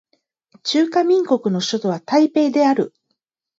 [0.63, 2.95] 中華民国の首都は台北である